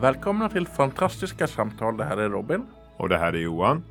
[0.00, 1.96] Välkomna till Fantastiska samtal.
[1.96, 2.66] Det här är Robin.
[2.96, 3.84] Och det här är Johan.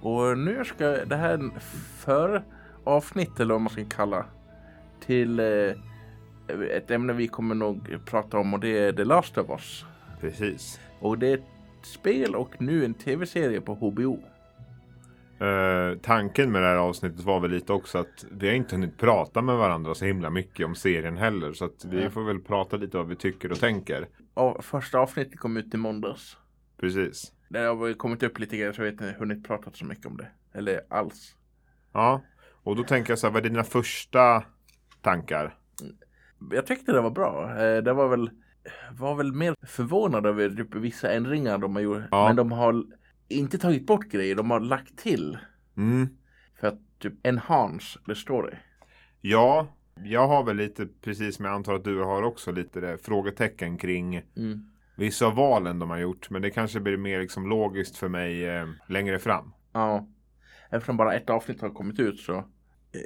[0.00, 1.50] Och nu ska det här är
[1.98, 2.42] för
[2.84, 4.24] avsnitt eller vad man ska kalla
[5.06, 5.46] till eh,
[6.70, 9.84] ett ämne vi kommer nog prata om och det är The Last of Us.
[10.20, 10.80] Precis.
[11.00, 11.44] Och det är ett
[11.82, 14.18] spel och nu en tv-serie på HBO.
[15.42, 18.98] Eh, tanken med det här avsnittet var väl lite också att vi har inte hunnit
[18.98, 21.52] prata med varandra så himla mycket om serien heller.
[21.52, 22.10] Så att vi Ja.
[22.10, 24.08] får väl prata lite vad vi tycker och tänker.
[24.34, 26.36] Och första avsnittet kom ut i måndags.
[26.80, 27.32] Precis.
[27.48, 30.16] Det har kommit upp lite grejer så jag vet inte hunnit prata så mycket om
[30.16, 30.28] det.
[30.54, 31.36] Eller alls.
[31.92, 32.20] Ja,
[32.62, 34.44] och då tänker jag så här, vad är dina första
[35.00, 35.54] tankar?
[36.52, 37.50] Jag tyckte det var bra.
[37.50, 38.30] Eh, Det var väl,
[38.98, 42.02] var väl mer förvånad över typ vissa ändringar de har gjort.
[42.10, 42.26] Ja.
[42.26, 42.84] Men de har
[43.38, 45.38] inte tagit bort grejer, de har lagt till.
[45.76, 46.08] Mm.
[46.60, 48.54] För att typ enhance the story.
[49.20, 49.66] Ja,
[50.04, 53.78] jag har väl lite, precis som jag antar att du har också, lite det, frågetecken
[53.78, 54.60] kring Mm.
[54.96, 56.30] vissa av valen de har gjort.
[56.30, 59.52] Men det kanske blir mer liksom logiskt för mig eh, längre fram.
[59.72, 60.08] Ja.
[60.70, 62.34] Eftersom bara ett avsnitt har kommit ut så.
[62.36, 62.44] eh,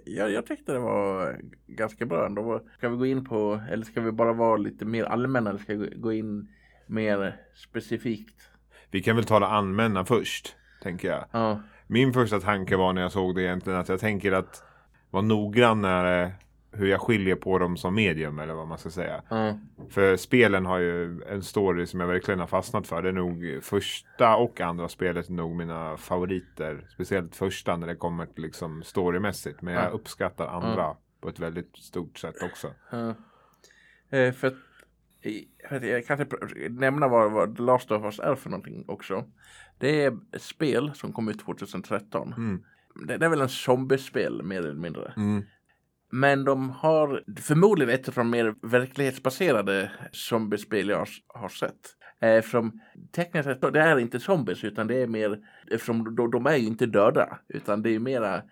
[0.06, 2.62] Jag, jag tyckte det var ganska bra ändå.
[2.78, 5.74] Ska vi gå in på, eller ska vi bara vara lite mer allmänna eller ska
[5.74, 6.48] vi gå in
[6.86, 8.48] mer specifikt?
[8.90, 11.24] Vi kan väl ta det allmänna först, tänker jag.
[11.30, 11.60] Ja.
[11.86, 14.62] Min första tanke var när jag såg det egentligen att jag tänker att
[15.10, 16.30] vara noggrann när eh,
[16.72, 19.22] hur jag skiljer på dem som medium eller vad man ska säga.
[19.28, 19.58] Ja.
[19.90, 23.02] För spelen har ju en story som jag verkligen har fastnat för.
[23.02, 26.86] Det är nog första och andra spelet är nog mina favoriter.
[26.94, 29.62] Speciellt första när det kommer till liksom storymässigt.
[29.62, 29.88] Men jag Ja.
[29.88, 32.66] uppskattar andra på ett väldigt stort sätt också.
[34.10, 34.54] Eh, för att
[35.70, 39.24] jag kan inte pr- nämna vad, vad Last of Us är för någonting också.
[39.78, 42.34] Det är ett spel som kom ut 2013.
[42.36, 42.62] Mm.
[43.06, 45.12] Det, det är väl en zombiespel mer eller mindre.
[45.16, 45.44] Mm.
[46.10, 51.96] Men de har förmodligen ett av de mer verklighetsbaserade zombiespel jag har, har sett.
[52.20, 52.80] Eh, Eftersom
[53.12, 55.38] tekniskt sett, det är inte zombies utan det är mer,
[55.70, 57.38] eftersom de, de är ju inte döda.
[57.48, 58.42] Utan det är mera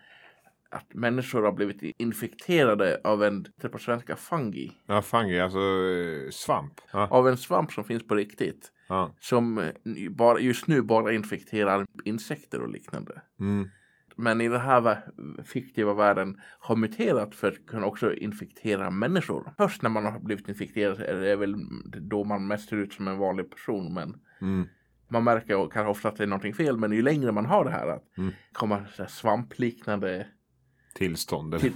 [0.75, 4.73] att människor har blivit infekterade av en, det på svenska, fungi.
[4.87, 6.81] Ja, fungi, alltså eh, svamp.
[6.93, 7.09] Ja.
[7.11, 8.73] Av en svamp som finns på riktigt.
[8.89, 9.15] Ja.
[9.21, 9.71] Som eh,
[10.11, 13.23] bara, just nu bara infekterar insekter och liknande.
[13.41, 13.69] Mm.
[14.17, 14.99] Men i den här
[15.45, 19.53] fiktiva världen har muterat för att kunna också infektera människor.
[19.57, 21.55] Först när man har blivit infekterad är det väl
[22.01, 23.95] då man mest ser ut som en vanlig person.
[23.95, 24.67] Men Mm.
[25.09, 26.77] man märker kanske ofta att det är någonting fel.
[26.77, 28.33] Men ju längre man har det här att Mm.
[28.53, 30.27] komma så här svampliknande
[30.95, 31.67] Tillstånd eller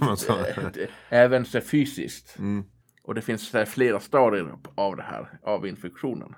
[0.81, 2.39] äh, även så fysiskt.
[2.39, 2.63] Mm.
[3.03, 6.35] Och det finns flera stadier av det här, av infektionen.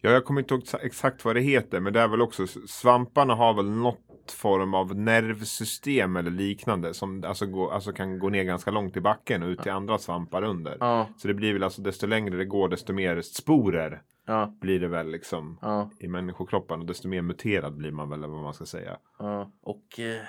[0.00, 3.34] Ja, jag kommer inte ihåg exakt vad det heter, men det är väl också svamparna
[3.34, 8.44] har väl något form av nervsystem eller liknande som alltså, gå, alltså kan gå ner
[8.44, 10.76] ganska långt i backen och ut till andra svampar under.
[10.80, 14.80] Ja, Så det blir väl alltså desto längre det går desto mer sporer ja, blir
[14.80, 15.90] det väl liksom ja.
[16.00, 18.98] i människokroppen och desto mer muterad blir man väl vad man ska säga.
[19.18, 19.52] ja.
[19.60, 20.22] Och eh,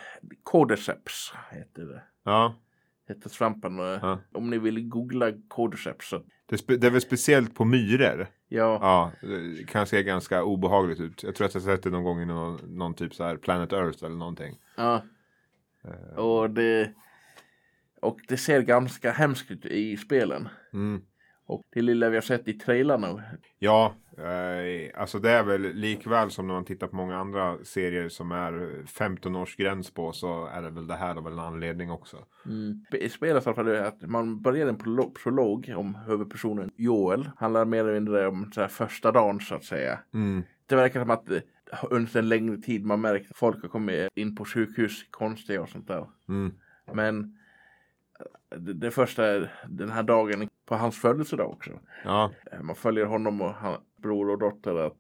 [0.44, 2.04] Cordyceps heter det.
[2.24, 2.56] Ja,
[3.08, 3.78] Heter svampen.
[3.78, 4.20] Ja.
[4.34, 8.28] Om ni vill googla Cordyceps så det, det är väl speciellt på myror.
[8.48, 8.80] ja.
[8.82, 11.24] Ja, det kan se ganska obehagligt ut.
[11.24, 13.74] Jag tror att jag sett det någon gång i någon, någon typ så här Planet
[13.74, 14.60] Earth eller någonting.
[14.78, 15.04] ja.
[15.84, 16.94] Eh, Och det
[18.02, 20.50] och det ser ganska hemskt ut i spelen.
[20.74, 21.02] Mm.
[21.52, 23.22] Och det lilla vi har sett i trailarna.
[23.60, 28.10] Ja, eh, alltså det är väl likväl som när man tittar på många andra serier
[28.10, 31.92] som är 15 års gräns på så är det väl det här av en anledning
[31.92, 32.18] också.
[32.46, 32.86] Mm.
[32.92, 37.30] I spelet i alla fall är att man börjar en prolo- prolog om huvudpersonen Joel.
[37.38, 40.00] Handlar mer eller mindre om så första dagen så att säga.
[40.14, 40.44] Mm.
[40.66, 41.40] Det verkar som att eh,
[41.90, 45.70] under en längre tid man märkt att folk har kommit in på sjukhus konstiga och
[45.70, 46.08] sånt där.
[46.30, 46.54] Mm.
[46.94, 47.38] Men
[48.58, 51.80] det, det första är den här dagen på hans födelsedag också.
[52.04, 54.94] Ja, Eh, Man följer honom och hans bror och dotter att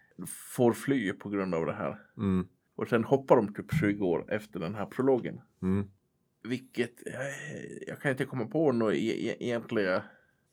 [0.56, 2.00] får fly på grund av det här.
[2.18, 2.48] mm.
[2.76, 5.42] Och sen hoppar de typ 20 år efter den här prologen.
[5.62, 5.88] Mm.
[6.44, 7.14] Vilket eh,
[7.88, 10.04] jag kan inte komma på några e- e- egentliga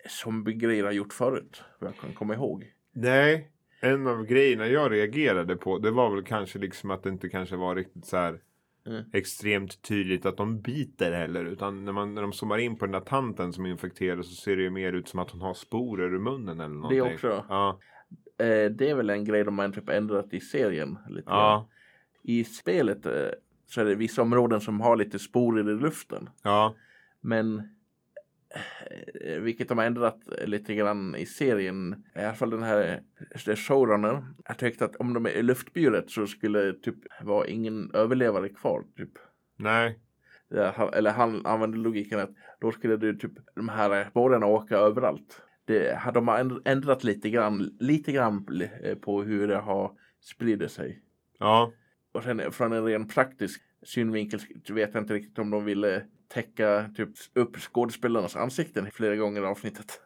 [0.08, 1.62] zombiegrejer jag gjort förut.
[1.80, 2.72] Vad jag kan komma ihåg.
[2.92, 7.28] Nej, en av grejerna jag reagerade på det var väl kanske liksom att det inte
[7.28, 8.40] kanske var riktigt så här
[8.88, 9.04] Mm.
[9.12, 11.44] extremt tydligt att de biter heller.
[11.44, 14.34] Utan när, man, när de zoomar in på den där tanten som är infekterad så
[14.34, 16.98] ser det ju mer ut som att hon har sporer i munnen eller någonting.
[17.04, 17.44] Det också.
[17.48, 17.78] Ja,
[18.38, 20.98] Eh, det är väl en grej de har typ ändrat i serien.
[21.08, 21.68] Lite ja,
[22.22, 23.12] I spelet eh,
[23.66, 26.30] så är det vissa områden som har lite sporer i luften.
[26.42, 26.74] ja.
[27.20, 27.68] Men
[29.40, 32.04] vilket de har ändrat lite grann i serien.
[32.16, 33.00] I alla fall den här
[33.46, 34.24] eh, showrunner.
[34.44, 38.84] Jag tyckte att om de är i luftburet så skulle typ vara ingen överlevare kvar.
[38.96, 39.12] Typ.
[39.56, 39.98] Nej.
[40.48, 42.30] Ja, han- Eller han använde logiken att
[42.60, 45.42] då skulle du typ de här spåren åka överallt.
[45.64, 48.46] det, de har ändrat lite grann, lite grann
[48.82, 51.02] eh, på hur det har spridit sig.
[51.38, 51.72] Ja.
[52.12, 56.90] Och sen från en ren praktisk synvinkel vet jag inte riktigt om de ville täcka
[56.96, 60.00] typ, upp skådespelarnas ansikten flera gånger i avsnittet.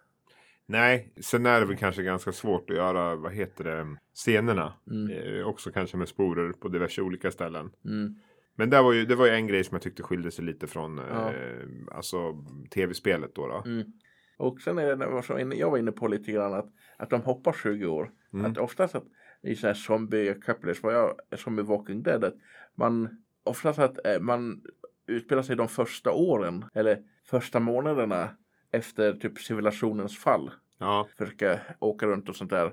[0.66, 4.72] Nej, sen är det väl kanske ganska svårt att göra, vad heter det, scenerna.
[4.90, 5.10] Mm.
[5.10, 7.70] Eh, också kanske med sporer på diverse olika ställen.
[7.84, 8.14] Mm.
[8.54, 10.66] Men det var, ju, det var ju en grej som jag tyckte skilde sig lite
[10.66, 11.32] från Ja.
[11.32, 12.44] eh, alltså
[12.74, 13.46] tv-spelet då.
[13.46, 13.62] då.
[13.66, 13.92] Mm.
[14.36, 17.52] Och sen är det som jag var inne på lite grann att, att de hoppar
[17.52, 18.10] 20 år.
[18.32, 18.46] Mm.
[18.46, 19.04] Att oftast att
[19.42, 22.34] i så här zombie couplers, vad jag som i Walking Dead, att
[22.74, 24.62] man oftast att eh, man
[25.06, 28.30] utspelar sig de första åren eller första månaderna
[28.70, 30.50] efter typ civilisationens fall.
[30.78, 32.72] Ja, Försöka åka runt och sånt där.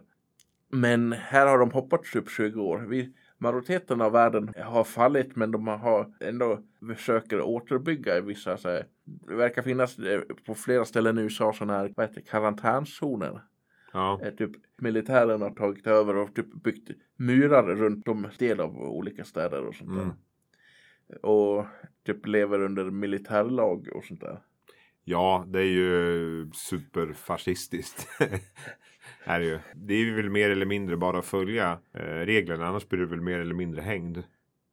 [0.72, 2.78] Men här har de hoppat typ 20 år.
[2.80, 6.60] Vi, majoriteten av världen har fallit men de har ändå
[6.96, 11.74] försöker återbygga vissa så här, det verkar finnas eh, på flera ställen i USA sådana
[11.74, 13.42] här vad heter, karantänszoner.
[13.94, 18.78] ja, Eh, Typ militären har tagit över och typ byggt murar runt om del av
[18.82, 20.04] olika städer och sånt där.
[20.04, 20.16] Mm.
[21.22, 21.66] Och
[22.06, 24.40] typ lever under militärlag och sånt där.
[25.04, 28.08] ja, det är ju superfascistiskt.
[29.24, 29.60] är det, ju.
[29.76, 33.22] det är väl mer eller mindre bara att följa eh, reglerna, annars blir du väl
[33.22, 34.24] mer eller mindre hängd.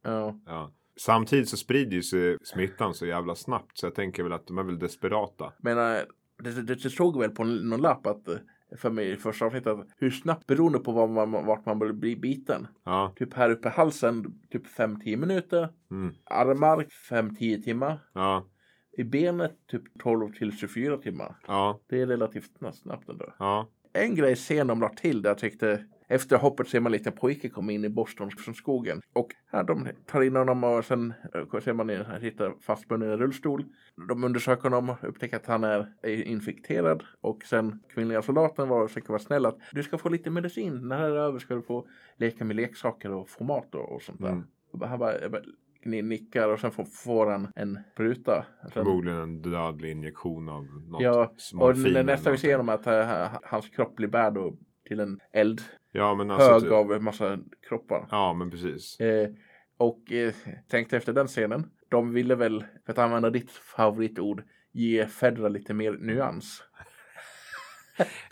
[0.03, 0.73] Ja, Ja.
[0.99, 4.59] Samtidigt så sprider ju sig smittan så jävla snabbt så jag tänker väl att de
[4.59, 5.53] är väl desperata.
[5.59, 6.03] men eh,
[6.43, 8.37] det, det, det stod väl på någon lapp att eh,
[8.77, 12.67] för mig i första avsnittet hur snabbt beroende på var man, vart man blir biten.
[12.85, 15.69] Ja, Typ här uppe i halsen typ 5-10 minuter.
[15.91, 16.15] mm.
[16.25, 17.99] Armar 5-10 timmar.
[18.13, 18.47] ja,
[18.99, 21.37] I benet typ 12 till 24 timmar.
[21.47, 23.35] ja, Det är relativt snabbt ändå.
[23.39, 27.11] ja, En grej sen de la till där jag tyckte efter hoppet ser man lite
[27.11, 29.00] pojke komma in i Boston från skogen.
[29.12, 33.12] Och här de tar in honom och sen eh, ser man han sitter fastbunden i
[33.12, 33.64] en rullstol.
[34.08, 37.03] De undersöker honom och upptäcker att han är infekterad.
[37.20, 40.88] Och sen kvinnliga soldaten var försöker vara snäll att du ska få lite medicin.
[40.88, 41.87] När det är över ska du få
[42.17, 44.29] leka med leksaker och få mat och, och sånt där.
[44.29, 44.44] Mm.
[44.73, 45.12] Och Han bara,
[45.87, 48.47] nickar och sen får, får han en spruta.
[48.62, 53.38] Sen, förmodligen en dödlig injektion av något Ja, och nästa vi ser honom att uh,
[53.43, 54.37] hans kropp blir bärd
[54.88, 55.61] till en eld
[55.96, 57.38] Ja, men alltså, hög typ- av en massa
[57.69, 58.06] kroppar.
[58.10, 59.00] Ja, men precis.
[59.00, 59.28] Eh,
[59.78, 60.34] och eh,
[60.69, 65.75] tänkte efter den scenen, de ville väl, för att använda ditt favoritord, ge Fedra lite
[65.75, 66.62] mer nyans.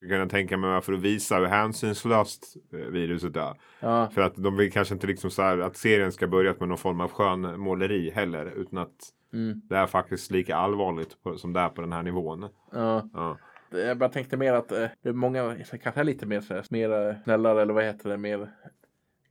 [0.01, 3.55] Jag kan tänka mig för att visa hur hänsynslöst eh, viruset är.
[3.81, 6.69] Ja, För att de vill kanske inte liksom så här att serien ska börja med
[6.69, 8.47] någon form av skön måleri heller.
[8.57, 8.95] Utan att
[9.33, 12.49] mm, det är faktiskt lika allvarligt på, som det är på den här nivån.
[12.73, 13.09] ja.
[13.13, 13.39] Ja,
[13.79, 17.15] Jag bara tänkte mer att eh, många kanske är lite mer, så här, mer eh,
[17.25, 18.49] snällare eller vad heter det, mer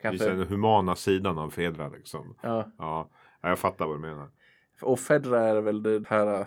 [0.02, 0.30] kanske.
[0.30, 2.36] den humana sidan av Fedra liksom.
[2.42, 2.72] Ja.
[2.78, 3.10] Ja,
[3.42, 4.28] ja, jag fattar vad du menar.
[4.82, 6.46] Och Fedra är väl den här eh,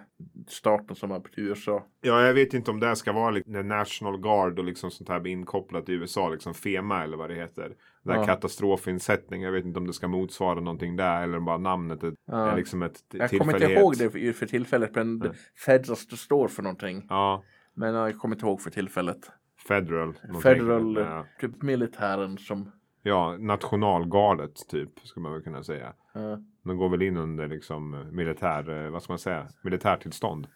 [0.48, 1.82] staten som har på USA.
[2.00, 5.26] Ja, jag vet inte om det ska vara liksom, National Guard och liksom sånt här
[5.26, 7.76] inkopplat i USA, liksom FEMA eller vad det heter.
[8.02, 8.26] Den här Ja.
[8.26, 12.12] katastrofinsättning, jag vet inte om det ska motsvara någonting där eller om bara namnet är,
[12.26, 12.50] Ja.
[12.50, 15.32] är liksom ett Jag kommer inte ihåg det för, för tillfället, men.
[15.66, 17.06] Fedra står för någonting.
[17.08, 17.43] Ja,
[17.78, 19.31] Men jag kommer inte ihåg för tillfället.
[19.69, 20.14] Federal.
[20.43, 21.26] Federal, Ja.
[21.40, 22.70] typ militären som...
[23.02, 25.93] ja, nationalgardet typ, skulle man väl kunna säga.
[26.14, 26.38] ja.
[26.65, 30.46] De går väl in under liksom militär, eh, vad ska man säga, militärtillstånd.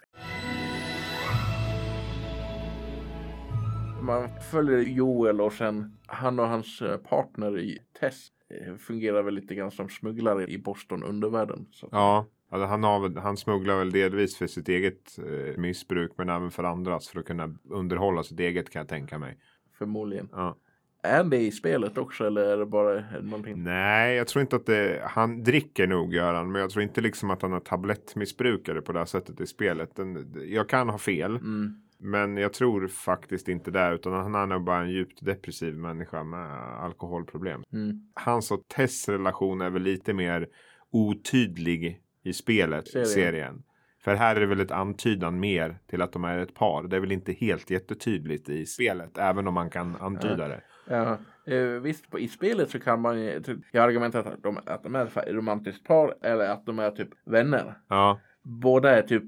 [4.03, 9.35] Man följer Joel och sen han och hans eh, partner i Tess eh, fungerar väl
[9.35, 11.67] lite grann som smugglare i Boston undervärlden.
[11.71, 11.89] Så.
[11.93, 16.51] Ja, alltså han, har, han smugglar väl delvis för sitt eget eh, missbruk men även
[16.51, 19.39] för andras för att kunna underhålla sitt eget kan jag tänka mig.
[19.79, 20.29] Förmodligen.
[20.33, 20.57] Ja.
[21.03, 23.63] Är det i spelet också eller är det bara någonting?
[23.65, 27.01] Nej, jag tror inte att det, han dricker nog gör han, men jag tror inte
[27.01, 29.97] liksom att han är tablettmissbrukare på det här sättet i spelet.
[29.97, 31.75] Den, jag kan ha fel, Mm.
[31.99, 36.25] men jag tror faktiskt inte det, utan han är nog bara en djupt depressiv människa
[36.25, 36.51] med
[36.85, 37.63] alkoholproblem.
[37.73, 38.01] Mm.
[38.15, 40.49] Hans och Tess relation är väl lite mer
[40.91, 43.07] otydlig i spelet, Serien.
[43.07, 43.63] serien.
[44.05, 46.83] För här är det väl ett antydan mer till att de är ett par.
[46.83, 50.61] Det är väl inte helt jättetydligt i spelet, även om man kan antyda det.
[50.89, 51.19] Ja.
[51.55, 53.41] Eh, visst, på, i spelet så kan man ju...
[53.43, 56.79] typ- Jag har argumenterat att de, att de är ett romantiskt par eller att de
[56.79, 57.75] är typ vänner.
[57.89, 59.25] Ja, Båda är typ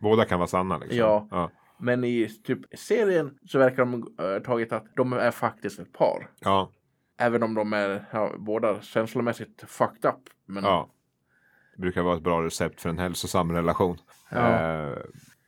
[0.00, 0.98] båda kan vara sanna liksom.
[0.98, 1.28] Ja.
[1.30, 1.50] ja.
[1.80, 6.30] Men i typ serien så verkar de uh, tagit att de är faktiskt ett par.
[6.40, 6.72] ja.
[7.18, 10.20] Även om de är ja, båda känslomässigt fucked up.
[10.46, 10.90] Men Ja.
[11.76, 13.96] Brukar vara ett bra recept för en hälsosam relation.
[14.30, 14.60] Ja.
[14.60, 14.98] Eh,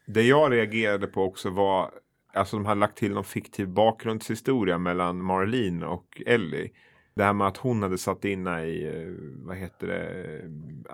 [0.07, 1.91] det jag reagerade på också var
[2.33, 6.71] Alltså de hade lagt till någon fiktiv bakgrundshistoria mellan Marlene och Ellie.
[7.15, 10.41] det här med att hon hade satt in i, eh, vad heter det,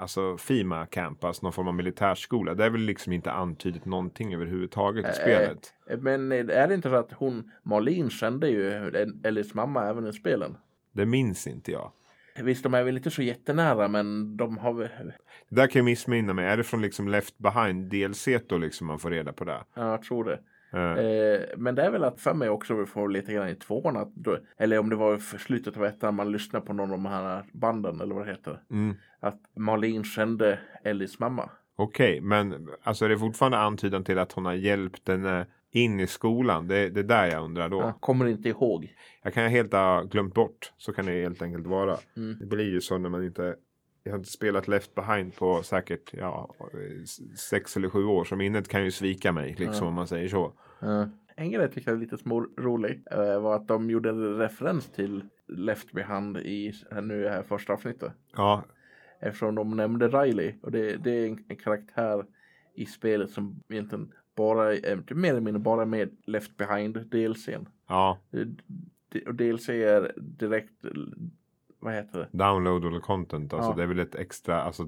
[0.00, 2.55] alltså FIMA camp, alltså någon form av militärskola.
[2.55, 5.75] Det är väl liksom inte antydigt någonting överhuvudtaget i Eh, spelet.
[5.99, 8.71] Men är det inte så att hon, Marlene kände ju
[9.25, 10.57] Ellis mamma även i spelen?
[10.93, 11.93] Det minns inte jag.
[12.43, 14.91] Visst, de är väl inte så jättenära, men de har
[15.49, 16.47] där kan jag missminna mig.
[16.47, 19.64] Är det från liksom Left Behind DLC då liksom man får reda på det?
[19.75, 20.33] Ja, jag tror det.
[20.33, 23.55] Eh, Eh, men det är väl att för mig också vi får lite grann i
[23.55, 24.12] tvåan att
[24.59, 27.45] eller om det var för slutet av ettan man lyssnar på någon av de här
[27.53, 28.61] banden eller vad det heter.
[28.71, 28.97] mm.
[29.21, 31.50] Att Marlene kände Ellis mamma.
[31.76, 36.07] Okej, men alltså är det fortfarande antydan till att hon har hjälpt henne in i
[36.07, 36.69] skolan?
[36.69, 37.81] Det, det är där jag undrar då.
[37.81, 38.95] Jag kommer inte ihåg.
[39.23, 40.73] Jag kan helt ha glömt bort.
[40.76, 41.97] Så kan det helt enkelt vara.
[42.16, 42.37] Mm.
[42.40, 43.57] Det blir ju så när man inte
[44.02, 46.54] jag har inte spelat Left Behind på säkert ja,
[47.50, 48.25] sex eller sju år.
[48.25, 49.88] Så minnet kan ju svika mig liksom Ja.
[49.88, 50.52] om man säger så.
[50.81, 51.09] Ja.
[51.37, 55.25] En grej jag är lite små rolig eh, var att de gjorde en referens till
[55.49, 58.12] Left Behind i nu här första avsnittet.
[58.37, 58.64] Ja,
[59.21, 62.25] Eftersom de nämnde Riley och det, det är en, en karaktär
[62.75, 67.67] i spelet som egentligen bara är typ mer eller mindre bara med Left Behind DLCn.
[67.88, 68.19] ja,
[69.11, 70.73] D- Och DLC är direkt,
[71.79, 72.29] vad heter det?
[72.38, 73.53] downloadable content.
[73.53, 73.76] Alltså Ja.
[73.76, 74.83] det är väl ett extra, alltså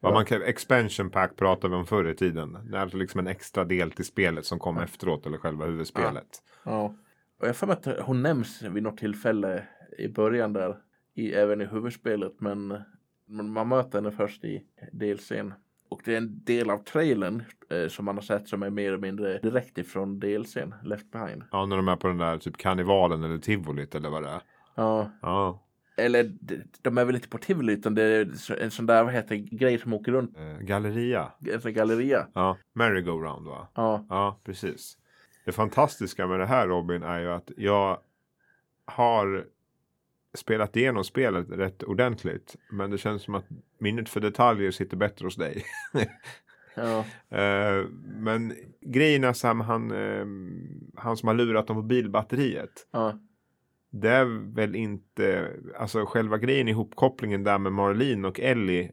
[0.00, 0.14] vad Ja.
[0.14, 2.58] man kan, expansion pack pratade vi om förr i tiden.
[2.70, 4.84] Det är alltså liksom en extra del till spelet som kom Ja.
[4.84, 6.42] efteråt eller själva huvudspelet.
[6.64, 6.94] Ja.
[7.40, 9.64] Och jag mig att hon nämns vid något tillfälle
[9.98, 10.76] i början där,
[11.14, 12.74] i, även i huvudspelet, men
[13.26, 15.54] men man möter henne först i DLCn.
[16.02, 18.88] Och det är en del av trailern eh, som man har sett som är mer
[18.88, 21.44] eller mindre direkt ifrån DLCn, Left Behind.
[21.50, 24.40] Ja, när de är på den där typ karnevalen eller tivolit eller vad det är.
[24.74, 25.62] Ja, Ja,
[25.96, 26.32] eller
[26.82, 29.78] de, är väl inte på tivoli utan det är en sån där, vad heter grej
[29.78, 31.32] som åker runt, eh, galleria.
[31.52, 32.26] en sån galleria.
[32.32, 33.68] Ja, merry-go-round va?
[33.74, 34.98] Ja, Ja, precis.
[35.44, 37.98] Det fantastiska med det här Robin är ju att jag
[38.84, 39.46] har
[40.34, 42.56] spelat igenom spelet rätt ordentligt.
[42.70, 43.44] Men det känns som att
[43.78, 45.64] minnet för detaljer sitter bättre hos dig.
[46.74, 47.04] ja,
[47.38, 50.26] Eh, men grejen är med han, eh,
[51.02, 52.86] han som har lurat dem på bilbatteriet.
[52.90, 53.18] ja,
[53.90, 58.92] Det är väl inte, alltså själva grejen ihopkopplingen där med Marlene och Ellie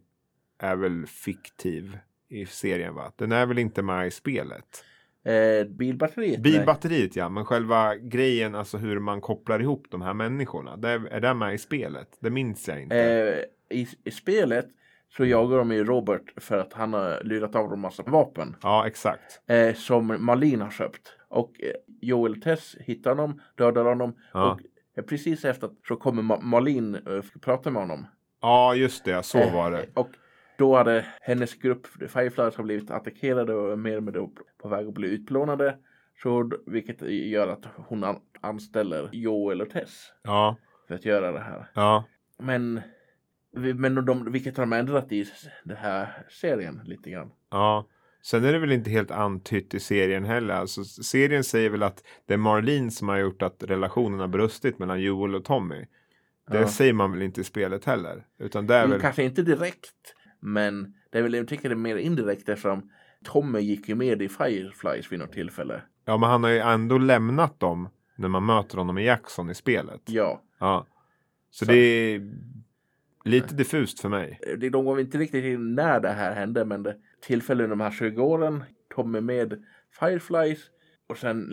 [0.57, 1.97] är väl fiktiv
[2.29, 3.11] i serien va?
[3.15, 4.83] Den är väl inte med i spelet?
[5.25, 6.39] Eh, bilbatteriet.
[6.43, 6.51] nej.
[6.53, 10.77] Bilbatteriet ja, men själva grejen, alltså hur man kopplar ihop de här människorna.
[10.77, 12.17] Det är, är det med i spelet?
[12.19, 12.95] Det minns jag inte.
[13.69, 14.65] Eh, i, I spelet
[15.17, 18.55] så jagar de ju Robert för att han har lurat av dem massa vapen.
[18.61, 19.41] Ja, exakt.
[19.47, 21.13] Eh, som Marlene har köpt.
[21.29, 21.71] Och eh,
[22.01, 24.15] Joel Tess hittar honom, dödar honom.
[24.33, 24.51] Ja.
[24.51, 24.61] Och
[24.97, 28.05] eh, precis efter så kommer Ma- Marlene eh, och prata med honom.
[28.41, 29.23] Ja, just det.
[29.23, 29.85] Så var det.
[29.93, 30.09] Och
[30.59, 34.93] då hade hennes grupp Fireflies har blivit attackerade och mer med då på väg att
[34.93, 35.77] bli utplånade.
[36.23, 41.39] Så, vilket gör att hon an- anställer Joel och Tess Ja, för att göra det
[41.39, 41.71] här.
[41.73, 42.03] ja.
[42.39, 42.81] Men,
[43.75, 45.25] men de, vilket har de ändrat i
[45.63, 47.31] den här serien lite grann.
[47.51, 47.87] Ja.
[48.21, 50.53] Sen är det väl inte helt antytt i serien heller.
[50.53, 54.79] Alltså, serien säger väl att det är Marlene som har gjort att relationen har brustit
[54.79, 55.85] mellan Joel och Tommy.
[56.51, 56.67] Det Ja.
[56.67, 58.25] säger man väl inte i spelet heller.
[58.39, 59.01] Utan det är Mm, väl...
[59.01, 62.89] Kanske inte direkt, men det är väl, jag tycker det är mer indirekt eftersom
[63.23, 65.81] Tommy gick ju med i Fireflies vid något tillfälle.
[66.05, 69.55] Ja, men han har ju ändå lämnat dem när man möter honom i Jackson i
[69.55, 70.01] spelet.
[70.05, 70.85] Ja, Ja.
[71.51, 72.31] Så, Så- det är
[73.25, 74.39] lite diffust för mig.
[74.57, 77.83] det- de går inte riktigt in när det här hände, men det tillfälle under de
[77.83, 78.63] här 20 åren,
[78.95, 79.63] Tommy med
[79.99, 80.59] Fireflies
[81.07, 81.47] och sen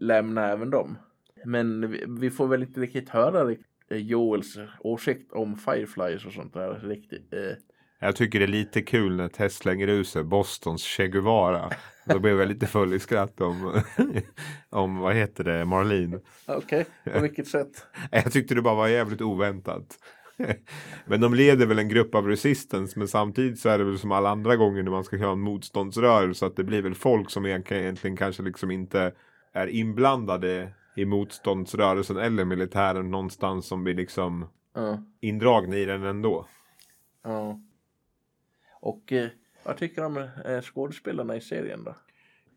[0.00, 0.98] lämna även dem.
[1.44, 3.50] Men vi, vi får väl inte riktigt höra
[3.88, 7.32] eh, Joels åsikt om Fireflies och sånt där riktigt.
[7.34, 7.56] Eh,
[8.00, 11.70] Jag tycker det är lite kul när Tess slänger sig Bostons Che Guevara.
[12.04, 13.80] Då blev jag lite full i skratt om,
[14.70, 16.18] om vad heter det, Marlene.
[16.46, 17.86] Okej, på vilket sätt?
[18.10, 19.98] Jag tyckte det bara var jävligt oväntat.
[21.06, 24.12] Men de leder väl en grupp av resistance men samtidigt så är det väl som
[24.12, 27.46] alla andra gånger när man ska ha en motståndsrörelse att det blir väl folk som
[27.46, 29.12] egentligen, kanske liksom inte
[29.52, 35.02] är inblandade i motståndsrörelsen eller militären någonstans som blir liksom Ja.
[35.20, 36.46] indragna i den ändå.
[37.24, 37.60] Ja.
[38.80, 39.28] Och eh,
[39.64, 41.94] vad tycker du om eh, skådespelarna i serien då?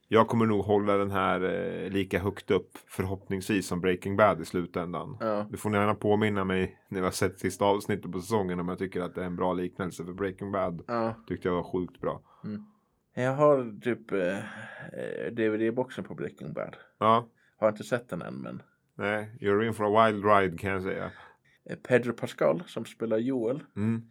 [0.07, 4.45] Jag kommer nog hålla den här eh, lika högt upp förhoppningsvis som Breaking Bad i
[4.45, 5.17] slutändan.
[5.19, 5.47] Ja.
[5.49, 8.77] Du får gärna påminna mig när vi har sett sista avsnittet på säsongen om jag
[8.77, 10.83] tycker att det är en bra liknelse för Breaking Bad.
[10.87, 11.15] Ja.
[11.27, 12.21] Tyckte jag var sjukt bra.
[13.15, 16.75] Jag har typ eh, eh, DVD-boxen på Breaking Bad.
[16.99, 17.27] Ja,
[17.57, 18.61] Har inte sett den än men.
[18.95, 21.11] nej, you're in for a wild ride kan jag säga.
[21.69, 23.63] Eh, Pedro Pascal som spelar Joel.
[23.75, 24.01] Mm.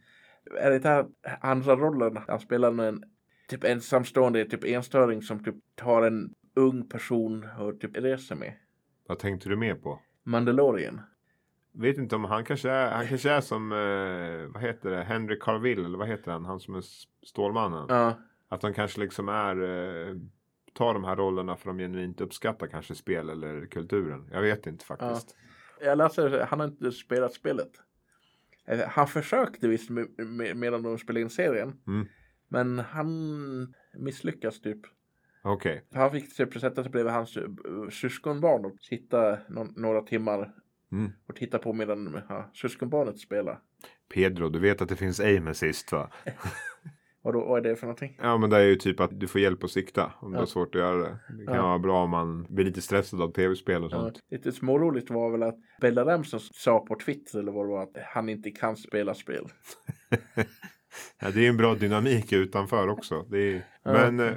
[0.59, 1.05] Är det här
[1.41, 2.17] andra rollen?
[2.27, 3.03] Han spelar en
[3.47, 8.53] typ ensamstående, typ enstöring som typ tar en ung person och typ reser med.
[9.07, 9.99] Vad tänkte du mer på?
[10.23, 11.01] Mandalorian.
[11.71, 15.39] Vet inte om han kanske är, han kanske är som, eh, vad heter det, Henry
[15.39, 16.83] Carville, eller vad heter han, han som är
[17.25, 17.85] Stålmannen.
[17.89, 18.13] Ja,
[18.49, 20.15] Att de kanske liksom är, eh,
[20.73, 24.29] tar de här rollerna för de genuint uppskattar kanske spel eller kulturen.
[24.31, 25.35] Jag vet inte faktiskt.
[25.81, 27.71] jag läser, han har inte spelat spelet.
[28.87, 31.73] Han försökte visst med, med, medan de spelade in serien.
[31.87, 32.07] Mm.
[32.47, 34.79] Men han misslyckas typ.
[35.45, 37.49] Okej, Han fick typ sätta sig bredvid hans eh,
[37.91, 40.53] syskonbarn och sitta någon, några timmar
[40.91, 41.11] Mm.
[41.27, 43.59] och titta på medan ja, syskonbarnet spelar.
[44.13, 46.09] Pedro, du vet att det finns aim assist va?
[47.23, 48.17] Då, vad är det för någonting?
[48.21, 50.41] Ja men det är ju typ att du får hjälp att sikta om du Ja.
[50.41, 51.19] har svårt att göra det.
[51.39, 51.61] Det kan Ja.
[51.67, 54.19] vara bra om man blir lite stressad av tv-spel och Ja, sånt.
[54.31, 57.97] lite småroligt var väl att Bella Ramsey sa på Twitter eller vad det var att
[58.13, 59.47] han inte kan spela spel.
[61.21, 63.15] Ja, det är en bra dynamik utanför också.
[63.33, 63.65] Är...
[63.83, 63.91] Ja.
[63.91, 64.33] Men eh,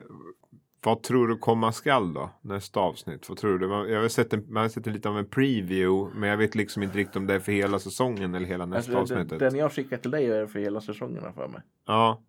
[0.84, 2.30] vad tror du komma skall då?
[2.42, 3.28] Nästa avsnitt.
[3.28, 3.68] Vad tror du?
[3.68, 6.18] Man, jag har sett, en, man har sett en lite av en preview.
[6.20, 8.98] Men jag vet liksom inte riktigt om det är för hela säsongen eller hela nästa
[8.98, 9.38] Alltså, den, avsnittet.
[9.50, 11.60] den jag skickade till dig är för hela säsongerna för mig.
[11.86, 12.22] Ja.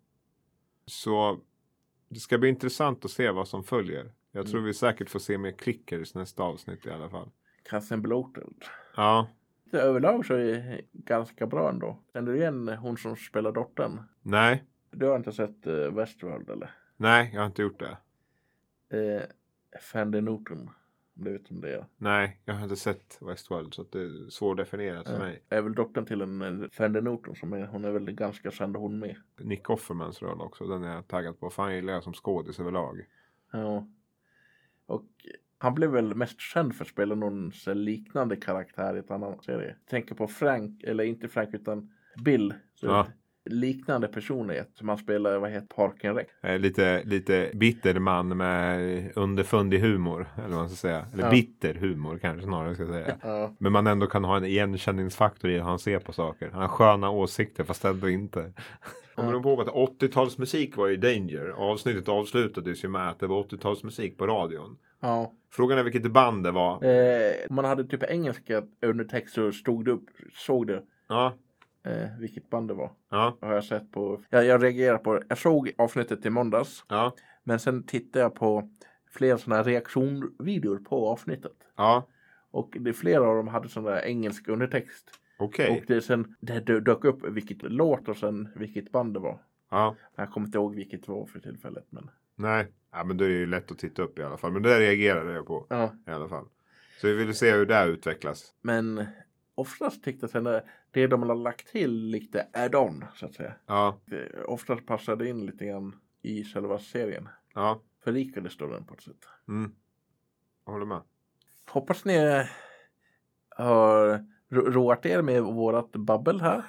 [0.88, 1.40] Så
[2.10, 4.12] det ska bli intressant att se vad som följer.
[4.32, 4.66] Jag tror Mm.
[4.68, 7.30] vi säkert får se mer clickers nästa avsnitt i alla fall.
[7.64, 8.54] Kassen Bloated.
[8.96, 9.28] Ja.
[9.72, 12.00] Det överlag så är det ganska bra ändå.
[12.14, 14.00] Känner du igen hon som spelar dottern?
[14.22, 14.64] Nej.
[14.92, 16.72] Du har inte sett uh, Westworld eller?
[16.98, 17.98] Nej, jag har inte gjort det.
[18.98, 19.22] Uh,
[19.82, 20.70] Fandy Newton.
[21.20, 21.86] Vet om det.
[21.98, 25.20] Nej, jag har inte sett Westworld så det är svårdefinierat för Ja.
[25.20, 25.44] mig.
[25.50, 29.00] Är väl dottern till en Fandy Newton som är, hon är väl ganska känd hon
[29.00, 29.16] med.
[29.40, 31.50] Nick Offermans roll också, den är jag taggad på.
[31.50, 33.06] Fan gillar jag som skådis överlag.
[33.52, 33.88] Ja.
[34.86, 35.06] Och
[35.58, 39.76] han blev väl mest känd för att spela någon liknande karaktär i ett annan serie.
[39.90, 41.94] Tänker på Frank, eller inte Frank utan
[42.24, 42.54] Bill.
[42.76, 43.08] Så Ja.
[43.50, 46.28] Liknande personlighet som han spelar, vad heter Parken Rec.
[46.44, 50.28] Eh, lite, lite bitter man med underfundig humor.
[50.38, 51.06] Eller vad man ska säga.
[51.14, 51.30] Eller Ja.
[51.32, 53.16] bitter humor kanske snarare ska säga.
[53.24, 53.54] Ja.
[53.60, 56.50] Men man ändå kan ha en igenkänningsfaktor i hur han ser på saker.
[56.54, 58.52] Han har sköna åsikter fast ändå inte.
[59.16, 61.50] Kommer du ihåg att 80-talsmusik var i Danger?
[61.58, 64.78] Avsnittet avslutades ju med att det var 80-talsmusik på radion.
[65.02, 65.34] ja.
[65.52, 66.84] Frågan är vilket band det var.
[66.84, 71.34] Eh, man hade typ engelska undertext så stod upp, såg det Ja,
[71.88, 72.92] eh, vilket band det var.
[73.10, 74.22] ja, Har jag sett på.
[74.30, 75.24] Jag, jag reagerar på det.
[75.30, 76.86] Jag såg avsnittet i måndags.
[76.88, 78.70] ja, Men sen tittade jag på
[79.12, 81.56] flera sådana reaktionvideor på avsnittet.
[81.76, 82.08] ja.
[82.52, 85.10] Och det, flera av dem hade sån där engelsk undertext.
[85.40, 85.70] Okej.
[85.78, 89.40] Och det sen det dö- dök upp vilket låt och sen vilket band det var.
[89.70, 89.96] Ja.
[90.16, 91.86] Jag kommer inte ihåg vilket det var för tillfället.
[91.90, 94.52] Men Nej, ja, men då är det ju lätt att titta upp i alla fall.
[94.52, 95.94] Men det där reagerade jag på ja.
[96.08, 96.46] i alla fall.
[97.02, 98.54] Så vi vill se hur det utvecklas.
[98.62, 99.06] Men
[99.58, 103.54] oftast tyckte jag sen det- det de har lagt till lite add-on så att säga.
[103.66, 107.30] Ja, Det oftast passade in lite grann i själva serien.
[107.54, 109.26] ja, Förlikade storyn på ett sätt.
[109.48, 109.72] mm.
[110.66, 111.02] Jag håller med.
[111.70, 112.18] Hoppas ni
[113.50, 114.08] har
[114.50, 116.64] ro- roat er med vårat babbel här.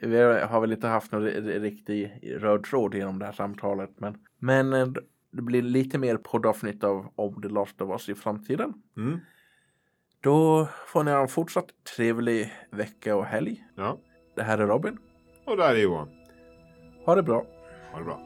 [0.00, 3.90] Vi har väl inte haft någon ri- riktig röd tråd genom det här samtalet.
[4.00, 4.86] Men, men eh,
[5.30, 8.82] det blir lite mer poddavsnitt av Om The Last of Us i framtiden.
[8.96, 9.18] Mm.
[10.20, 13.64] Då får ni ha en fortsatt trevlig vecka och helg.
[13.76, 13.98] Ja,
[14.36, 14.98] Det här är Robin.
[15.46, 16.08] och där är Johan.
[17.06, 17.44] Ha det bra.
[17.92, 18.20] Ha det bra.